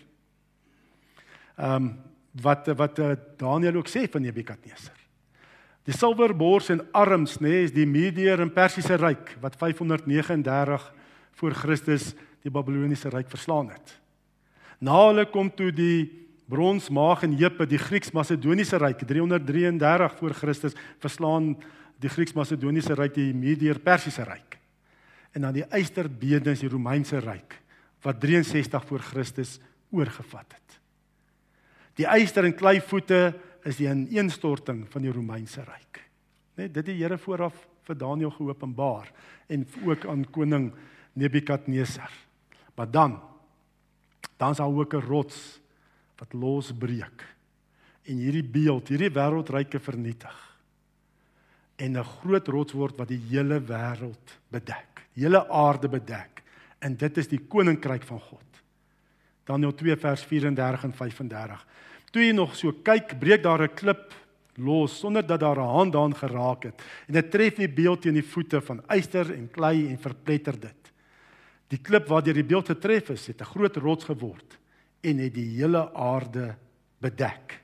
[1.57, 1.89] Ehm um,
[2.43, 4.93] wat wat uh, Daniël ook sê van Nebukadneser.
[5.89, 10.85] Die silwerbors en arms nê nee, is die Mediër en Persiese ryk wat 539
[11.41, 12.11] voor Christus
[12.45, 13.95] die Babiloniese ryk verslaan het.
[14.79, 20.77] Na hulle kom toe die brons maag en heupe die Grieks-Macedoniese ryk 333 voor Christus
[21.01, 21.53] verslaan
[22.01, 24.57] die Grieks-Macedoniese ryk die Mediër Persiese ryk.
[25.35, 27.59] En dan die ysterbene is die Romeinse ryk
[28.01, 29.57] wat 63 voor Christus
[29.91, 30.77] oorgevat het.
[31.99, 33.33] Die yster en klei voete
[33.67, 35.99] is die ineenstorting van die Romeinse ryk.
[36.57, 37.57] Net dit die Here vooraf
[37.87, 39.09] vir Daniël geopenbaar
[39.51, 40.71] en ook aan koning
[41.19, 42.11] Nebukadnesar.
[42.75, 43.19] Maar dan
[44.39, 45.59] dan sal ook 'n rots
[46.19, 47.25] wat losbreek
[48.09, 50.37] en hierdie beeld, hierdie wêreldryke vernietig.
[51.77, 56.43] En 'n groot rots word wat die hele wêreld bedek, die hele aarde bedek.
[56.79, 58.45] En dit is die koninkryk van God.
[59.45, 61.65] Daniël 2 vers 34 en 35.
[62.11, 64.13] Toe jy nog so kyk, breek daar 'n klip
[64.57, 68.13] los sonder dat daar 'n hand daan geraak het en dit tref die beeld teen
[68.13, 70.91] die voete van yster en klei en verpletter dit.
[71.67, 74.59] Die klip waardeur die beeld getref is, het 'n groot rots geword
[75.01, 76.55] en het die hele aarde
[76.99, 77.55] bedek.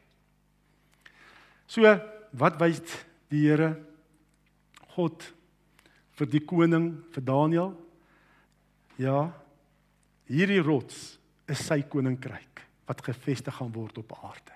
[1.68, 1.90] So,
[2.36, 2.82] wat wys
[3.32, 3.74] die Here
[4.96, 5.26] God
[6.16, 7.74] vir die koning vir Daniël?
[9.02, 9.28] Ja,
[10.32, 11.18] hierdie rots
[11.52, 14.54] is sy koninkryk wat gevestig gaan word op aarde.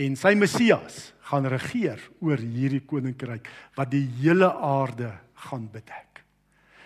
[0.00, 5.12] En sy Messias gaan regeer oor hierdie koninkryk wat die hele aarde
[5.46, 6.24] gaan bedek.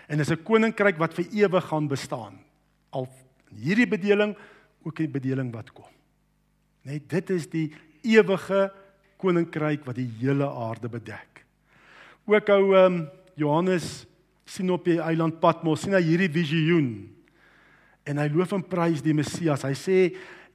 [0.09, 2.39] En dis 'n koninkryk wat vir ewig gaan bestaan.
[2.89, 3.07] Al
[3.57, 4.35] hierdie bedeling
[4.85, 5.89] ook die bedeling wat kom.
[6.87, 7.67] Net dit is die
[8.07, 8.69] ewige
[9.19, 11.43] koninkryk wat die hele aarde bedek.
[12.29, 13.01] Ook ou um,
[13.39, 14.05] Johannes
[14.49, 16.91] sien op die eiland Patmos sien hy hierdie visioen
[18.07, 19.65] en hy loof en prys die Messias.
[19.67, 19.99] Hy sê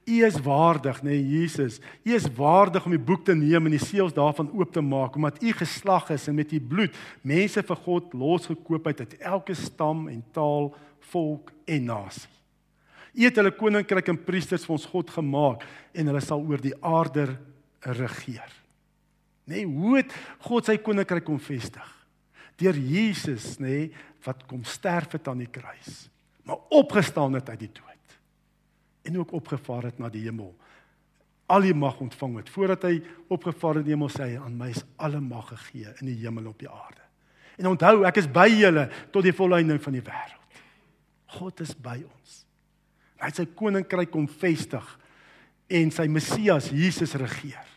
[0.05, 1.79] U is waardig, nê nee, Jesus.
[2.05, 5.15] U is waardig om die boek te neem en die seels daarvan oop te maak
[5.17, 6.93] omdat u geslag is en met u bloed
[7.25, 10.69] mense vir God losgekoop het uit elke stam en taal,
[11.09, 12.34] volk en nasie.
[13.15, 15.63] U het hulle koninkryk en priesters vir ons God gemaak
[15.95, 17.29] en hulle sal oor die aarde
[17.85, 18.51] regeer.
[19.45, 20.11] Nê, nee, hoe het
[20.47, 21.85] God sy koninkryk kom vestig?
[22.59, 26.07] Deur Jesus, nê, nee, wat kom sterf het aan die kruis
[26.45, 27.83] maar opgestaan het uit die dood
[29.01, 30.55] en ook opgevaar het na die hemel.
[31.45, 32.95] Al die mag ontvang het voordat hy
[33.29, 36.17] opgevaar het in die hemel sê hy aan my is alle mag gegee in die
[36.23, 37.03] hemel op die aarde.
[37.61, 40.57] En onthou, ek is by julle tot die volleinding van die wêreld.
[41.37, 42.44] God is by ons.
[43.25, 44.85] Hy sy koninkryk kom vestig
[45.65, 47.71] en sy Messias Jesus regeer.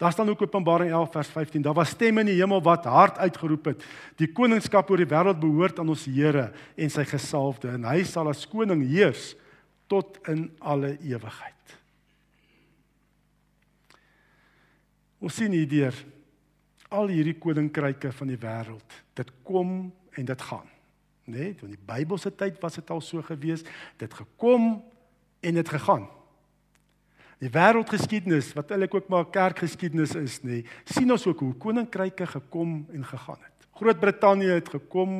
[0.00, 1.62] Daar staan ook Openbaring 11 vers 15.
[1.62, 3.84] Daar was stemme in die hemel wat hard uitgeroep het:
[4.16, 8.28] "Die koningskap oor die wêreld behoort aan ons Here en sy gesalfde, en hy sal
[8.28, 9.36] as koning heers
[9.86, 11.76] tot in alle ewigheid."
[15.20, 15.94] Ons sien hier deur
[16.88, 19.00] al hierdie koninkryke van die wêreld.
[19.14, 20.68] Dit kom en dit gaan.
[21.30, 21.38] Né?
[21.38, 23.62] Nee, in die Bybelse tyd was dit al so gewees.
[23.96, 24.82] Dit gekom
[25.40, 26.08] en dit gegaan.
[27.40, 32.82] Die wêreldgeskiedenis wat eintlik ook maar kerkgeskiedenis is, nê, sien ons ook hoe koninkryke gekom
[32.92, 33.68] en gegaan het.
[33.80, 35.12] Groot-Brittanje het gekom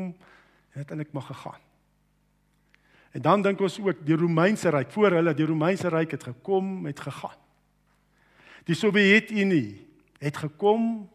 [0.75, 1.63] en het eintlik maar gegaan.
[3.17, 6.85] En dan dink ons ook die Romeinse ryk voor hulle, die Romeinse ryk het gekom,
[6.87, 7.39] het gegaan.
[8.69, 9.81] Die Sowjetunie
[10.21, 11.09] het gekom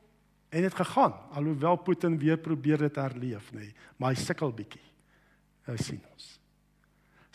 [0.56, 4.84] en het gegaan, alhoewel Putin weer probeer dit herleef, nê, maar hy sukkel bietjie.
[5.68, 6.30] Nou sien ons.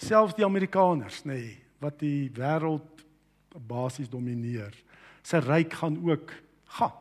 [0.00, 3.04] Selfs die Amerikaners, nê, wat die wêreld
[3.68, 4.72] basies domineer.
[5.26, 6.32] Sy ryk gaan ook
[6.78, 6.96] gaan.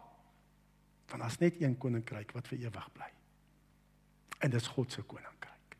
[1.10, 3.10] Want daar's net een koninkryk wat vir ewig bly.
[4.44, 5.78] En dis God se koninkryk.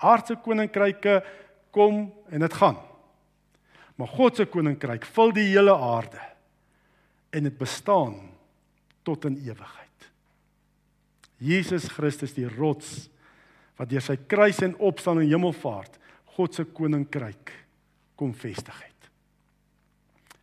[0.00, 1.20] Aardse koninkryke
[1.74, 2.80] kom en dit gaan.
[4.00, 6.22] Maar God se koninkryk vul die hele aarde
[7.34, 8.33] en dit bestaan
[9.06, 10.08] tot in ewigheid.
[11.44, 13.08] Jesus Christus die rots
[13.78, 15.98] wat deur sy kruis en opstanding en hemelvaart
[16.34, 17.52] God se koninkryk
[18.18, 19.08] kom vestig het.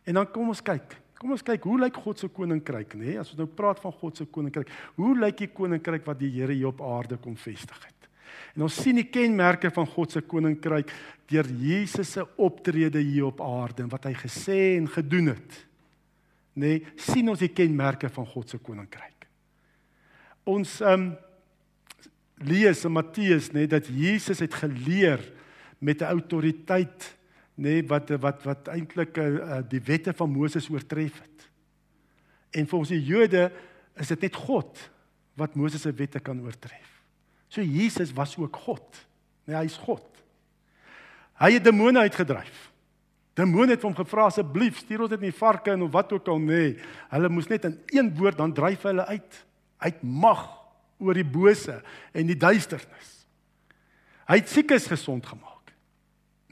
[0.08, 0.98] En dan kom ons kyk.
[1.20, 3.12] Kom ons kyk hoe lyk God se koninkryk, nê?
[3.12, 3.18] Nee?
[3.20, 6.54] As ons nou praat van God se koninkryk, hoe lyk die koninkryk wat die Here
[6.56, 8.08] hier op aarde kom vestig het?
[8.56, 10.90] En ons sien die kenmerke van God se koninkryk
[11.30, 15.60] deur Jesus se optrede hier op aarde en wat hy gesê en gedoen het.
[16.52, 16.68] Nê?
[16.68, 19.28] Nee, sien ons die kenmerke van God se koninkryk.
[20.44, 21.12] Ons ehm um,
[22.42, 25.20] lees in Matteus nê nee, dat Jesus het geleer
[25.78, 27.16] met 'n autoriteit
[27.54, 31.50] nê nee, wat wat wat eintlik uh, die wette van Moses oortref het.
[32.50, 33.52] En ons die Jode
[33.96, 34.90] is dit net God
[35.34, 37.02] wat Moses se wette kan oortref.
[37.48, 39.06] So Jesus was ook God.
[39.44, 40.04] Nee, hy's God.
[41.38, 42.71] Hy het demone uitgedryf.
[43.34, 46.46] Demone het hom gevra asseblief stuur ons dit nie varke en wat ook al nê.
[46.46, 46.72] Nee.
[47.14, 49.38] Hulle moes net in een woord dan dryf hulle uit.
[49.78, 50.44] Uit mag
[51.02, 51.78] oor die bose
[52.12, 53.12] en die duisternis.
[54.28, 55.72] Hy het siekes gesond gemaak.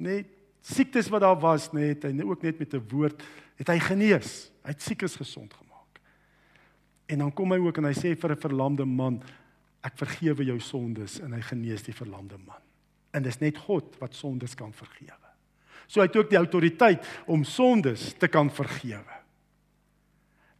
[0.00, 0.32] Net
[0.64, 3.22] siektes wat daar was, net hy ook net met 'n woord
[3.56, 4.50] het hy genees.
[4.64, 6.00] Hy het siekes gesond gemaak.
[7.06, 9.22] En dan kom hy ook en hy sê vir 'n verlamde man,
[9.82, 12.62] ek vergewe jou sondes en hy genees die verlamde man.
[13.12, 15.29] En dis net God wat sondes kan vergewe.
[15.90, 19.18] So hy het ook die autoriteit om sondes te kan vergewe.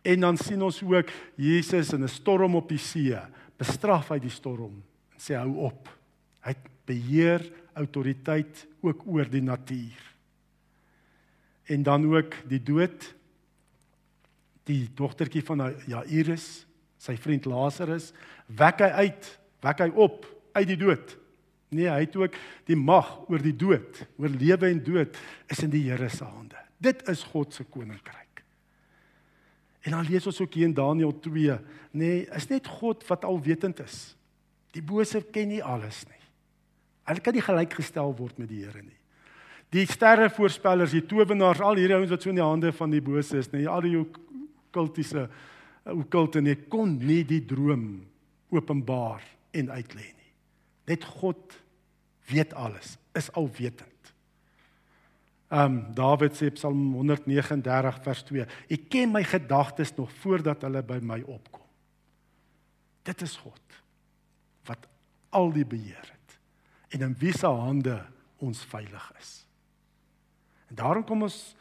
[0.03, 3.21] En dan sien ons ook Jesus in 'n storm op die see,
[3.57, 5.89] bestraf hy die storm en sê hou op.
[6.43, 10.01] Hy het beheer, autoriteit ook oor die natuur.
[11.69, 13.15] En dan ook die dood
[14.65, 16.67] die dogtertjie van Jairus,
[16.99, 18.13] sy vriend Lazarus,
[18.47, 21.20] wek hy uit, wek hy op uit die dood.
[21.71, 22.35] Nee, hy het ook
[22.67, 25.19] die mag oor die dood, oor lewe en dood
[25.51, 26.59] is in die Here se hande.
[26.83, 28.43] Dit is God se koninkryk.
[29.87, 31.59] En dan lees ons ook hier in Daniël 2,
[31.97, 34.01] nee, is net God wat alwetend is.
[34.75, 36.19] Die bose ken nie alles nie.
[37.09, 38.99] Hulle kan nie gelykgestel word met die Here nie.
[39.71, 43.39] Die sterrevoorspellers, die towenaars, al hierdie ouens wat so in die hande van die bose
[43.39, 43.95] is, nee, al die
[44.75, 45.29] kultiese
[45.91, 47.85] okulte nie kon nie die droom
[48.51, 49.23] openbaar
[49.57, 50.33] en uitlê nie.
[50.91, 51.55] Net God
[52.31, 54.15] weet alles, is alwetend.
[55.51, 60.83] Ehm um, Dawid sê Psalm 139 vers 2: "Ek ken my gedagtes nog voordat hulle
[60.83, 61.67] by my opkom."
[63.03, 63.83] Dit is God
[64.65, 64.87] wat
[65.31, 66.39] al die beheer het
[66.89, 68.07] en in wie se hande
[68.39, 69.47] ons veilig is.
[70.69, 71.55] En daarom kom ons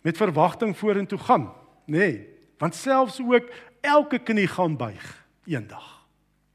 [0.00, 1.52] met verwagting vorentoe gaan,
[1.84, 1.98] nê?
[1.98, 5.99] Nee, want selfs ook elke knie gaan buig eendag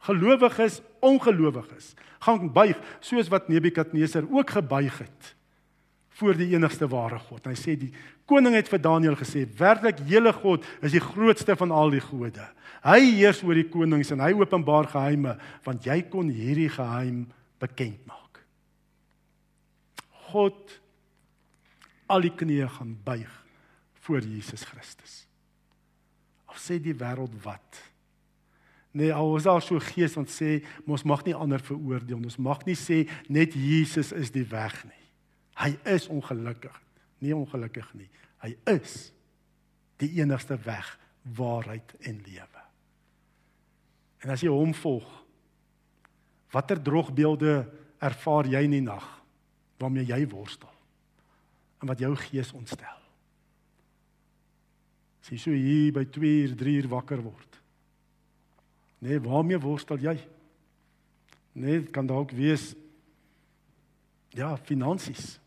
[0.06, 1.94] gelowiges, ongelowiges,
[2.26, 5.34] gaan buig soos wat Nebukadneser ook gebuig het
[6.15, 7.48] voor die enigste ware God.
[7.50, 7.91] Hy sê die
[8.30, 12.46] koning het vir Daniël gesê: "Werklik, julle God is die grootste van al die gode.
[12.86, 17.26] Hy heers oor die konings en hy openbaar geheime, want jy kon hierdie geheim
[17.60, 18.39] bekend maak."
[20.32, 20.80] God
[22.08, 23.32] al die knieë gaan buig
[24.06, 25.26] voor Jesus Christus.
[26.46, 27.82] Al sê die wêreld wat
[28.96, 32.30] Nee, al is daar so gees wat sê ons mag nie ander veroordeel nie.
[32.32, 35.02] Ons mag nie sê net Jesus is die weg nie.
[35.60, 36.76] Hy is ongelukkig.
[37.20, 38.08] Nie ongelukkig nie.
[38.40, 39.10] Hy is
[40.00, 40.88] die enigste weg,
[41.36, 42.64] waarheid en lewe.
[44.24, 45.10] En as jy hom volg,
[46.56, 47.58] watter drogbeelde
[48.00, 49.10] ervaar jy in die nag
[49.82, 50.72] waarmee jy worstel?
[51.84, 53.04] En wat jou gees ontstel?
[55.20, 57.60] As jy so hier by 2 uur, 3 uur wakker word,
[59.06, 60.15] Nee, waarmee worstel jy?
[61.54, 62.72] Nee, kan dalk wees
[64.34, 65.38] ja, finansies.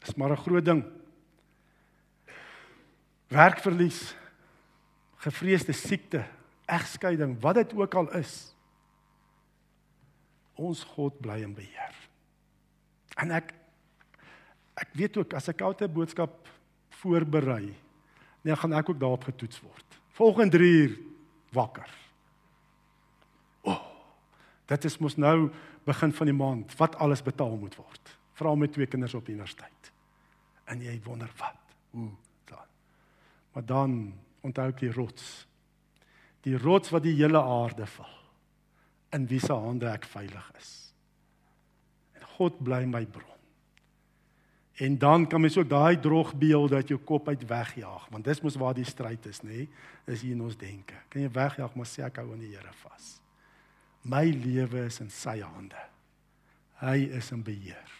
[0.00, 0.84] Dis maar 'n groot ding.
[3.28, 4.14] Werkverlies,
[5.16, 6.24] gevreesde siekte,
[6.64, 8.54] egskeiding, wat dit ook al is.
[10.54, 11.94] Ons God bly in beheer.
[13.16, 13.52] En ek
[14.74, 16.48] ek weet ook as ek ouer boodskap
[16.88, 17.74] voorberei,
[18.42, 20.00] nee, gaan ek ook daarop getoets word.
[20.08, 21.15] Volgende 3 uur
[21.56, 21.88] wakker.
[23.64, 23.72] O.
[23.72, 23.80] Oh,
[24.70, 25.48] dit is mos nou
[25.86, 28.12] begin van die maand wat alles betaal moet word.
[28.36, 29.92] Vra my twee kinders op universiteit.
[30.66, 31.76] En jy wonder wat?
[31.94, 32.10] Hoe
[32.50, 32.66] dan?
[33.52, 33.92] Maar dan
[34.44, 35.46] onthou ek die rots.
[36.46, 38.12] Die rots wat die hele aarde val.
[39.14, 40.72] In wie se hande ek veilig is.
[42.18, 43.35] En God bly my bron.
[44.76, 48.58] En dan kan mens ook daai drogbeelde uit jou kop uit wegjaag, want dis mos
[48.60, 49.64] waar die stryd is, nê?
[50.04, 50.98] Is hier in ons denke.
[51.08, 53.14] Kan jy wegjaag, maar sê ek hou aan die Here vas.
[54.04, 55.80] My lewe is in sy hande.
[56.82, 57.94] Hy is in beheer.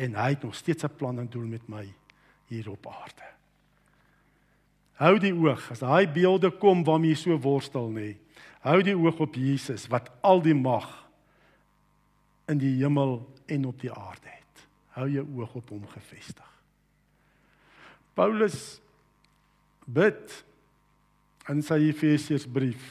[0.00, 1.84] En hy het nog steeds 'n plan en doel met my
[2.48, 3.28] hier op aarde.
[4.92, 8.16] Hou die oog as daai beelde kom waarmee jy so worstel, nê?
[8.60, 11.08] Hou die oog op Jesus wat al die mag
[12.48, 14.41] in die hemel en op die aarde het
[14.96, 16.48] hou jou oog op hom gefestig.
[18.14, 18.80] Paulus
[19.88, 20.42] bid
[21.50, 22.82] in sy Efesiërsbrief.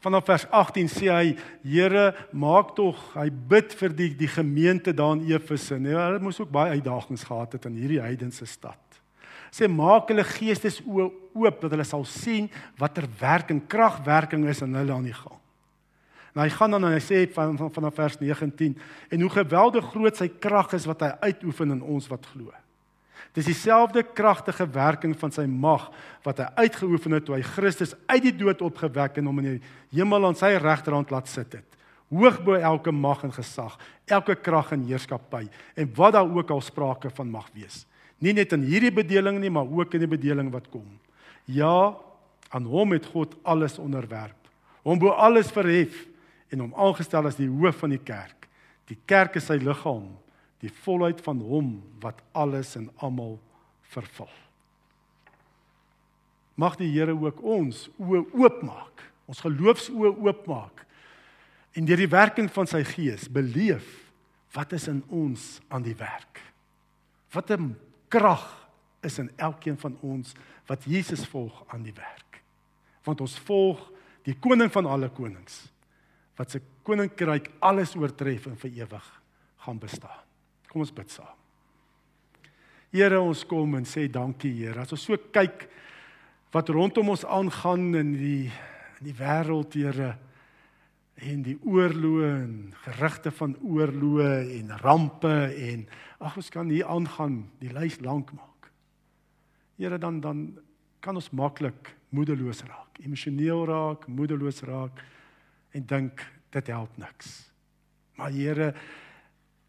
[0.00, 1.34] Vanaf vers 18 sê hy:
[1.66, 5.76] Here, maak tog, hy bid vir die die gemeente daar in Efese.
[5.76, 8.80] Nee, hulle moes ook baie uitdagings gehad het in hierdie heidense stad.
[9.52, 12.48] Sê maak hulle geestes oop dat hulle sal sien
[12.80, 15.36] watter werk en kragwerking is in hulle aan die gang.
[16.34, 18.76] En hy gaan dan en hy sê van van van vers 19
[19.10, 22.52] en hoe geweldig groot sy krag is wat hy uitoefen in ons wat glo.
[23.34, 25.88] Dis dieselfde kragtige werking van sy mag
[26.26, 29.98] wat hy uitgeoefen het toe hy Christus uit die dood opgewek en hom in die
[29.98, 31.66] hemel aan sy regterhand laat sit het.
[32.10, 33.76] Hoog bo elke mag en gesag,
[34.10, 35.44] elke krag en heerskappy
[35.78, 37.84] en wat daar ook al sprake van mag wees.
[38.18, 40.86] Nie net in hierdie bedeling nie, maar ook in die bedeling wat kom.
[41.46, 41.94] Ja,
[42.50, 44.36] aan hom het God alles onderwerp.
[44.82, 46.09] Hom bo alles verhef
[46.50, 48.48] en hom aangestel as die hoof van die kerk.
[48.90, 50.10] Die kerk is sy liggaam
[50.60, 51.70] die volheid van hom
[52.02, 53.38] wat alles en almal
[53.94, 54.30] vervul.
[56.60, 60.84] Mag die Here ook ons oë oopmaak, ons geloofsoë oopmaak
[61.78, 63.86] en deur die werking van sy Gees beleef
[64.52, 66.42] wat is in ons aan die werk.
[67.32, 67.76] Wat 'n
[68.08, 68.68] krag
[69.02, 70.34] is in elkeen van ons
[70.66, 72.42] wat Jesus volg aan die werk.
[73.04, 73.90] Want ons volg
[74.22, 75.70] die koning van alle konings
[76.40, 79.08] wat se koninkryk alles oortref en vir ewig
[79.66, 80.24] gaan bestaan.
[80.70, 81.36] Kom ons bid saam.
[82.90, 84.80] Here, ons kom en sê dankie, Here.
[84.80, 85.66] As ons so kyk
[86.54, 88.48] wat rondom ons aangaan in die
[89.00, 90.14] in die wêreld, Here,
[91.20, 95.84] en die oorloë en gerugte van oorloë en rampe en
[96.24, 98.72] ag ons kan hier aangaan, die lys lank maak.
[99.76, 100.44] Here, dan dan
[101.04, 105.04] kan ons maklik moedeloos raak, emosioneel raak, moedeloos raak
[105.70, 107.50] en dink dit help niks.
[108.18, 108.74] Maar Here,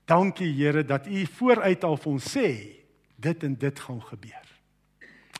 [0.06, 2.48] Dankie Here dat U vooruit al vir ons sê
[3.22, 4.48] dit en dit gaan gebeur.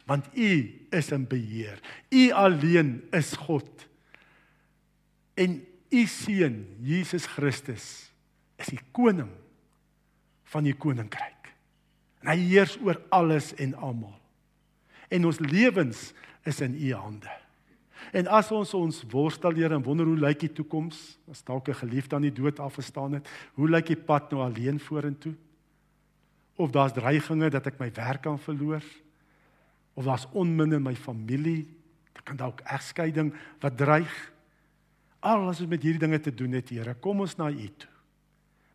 [0.06, 0.52] Want U
[0.92, 1.82] is in beheer.
[2.10, 3.88] U alleen is God.
[5.34, 5.60] En
[5.92, 7.86] U seun Jesus Christus
[8.62, 9.32] is die koning
[10.54, 11.52] van die koninkryk.
[12.22, 14.18] En hy heers oor alles en almal.
[15.12, 16.12] En ons lewens
[16.48, 17.41] is in U hande.
[18.12, 21.80] En as ons ons worstel Here en wonder hoe lyk die toekoms, as dalk 'n
[21.88, 25.36] geliefde aan die dood afgestaan het, hoe lyk die pad nou alleen vorentoe?
[26.56, 28.84] Of daar's dreiginge dat ek my werk kan verloor?
[29.94, 31.68] Of daar's onmin in my familie?
[32.14, 34.32] Dit kan dalk egskeiding wat dreig.
[35.20, 37.90] Al wat ons met hierdie dinge te doen het, Here, kom ons na U toe.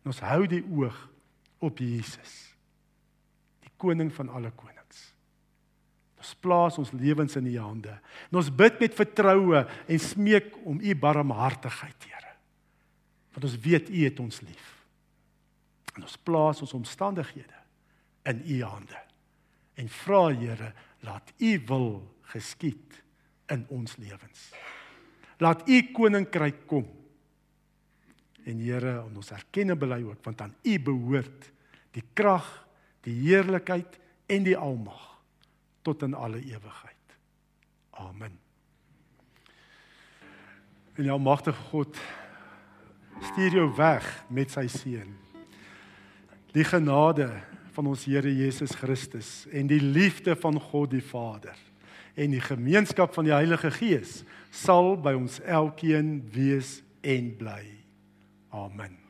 [0.03, 1.09] En ons hou die oog
[1.59, 2.55] op Jesus.
[3.59, 4.76] Die koning van alle konings.
[6.27, 7.93] Ons plaas ons lewens in U hande.
[8.27, 12.33] En ons bid met vertroue en smeek om U barmhartigheid, Here.
[13.31, 14.67] Want ons weet U het ons lief.
[15.95, 17.63] En ons plaas ons omstandighede
[18.27, 18.99] in U hande.
[19.79, 20.73] En vra Here,
[21.07, 21.89] laat U wil
[22.33, 23.01] geskied
[23.53, 24.49] in ons lewens.
[25.39, 26.89] Laat U koninkryk kom.
[28.43, 31.53] En Here, ons erken en bely ook want aan U behoort
[31.95, 32.49] die krag,
[33.07, 33.95] die heerlikheid
[34.27, 35.16] en die almag
[35.87, 37.15] tot in alle ewigheid.
[37.89, 38.39] Amen.
[40.93, 41.97] En jou magtige God
[43.31, 45.15] stuur jou weg met sy seun.
[46.51, 47.29] Die genade
[47.77, 51.55] van ons Here Jesus Christus en die liefde van God die Vader
[52.17, 57.63] en die gemeenskap van die Heilige Gees sal by ons elkeen wees en bly.
[58.49, 59.06] Amen.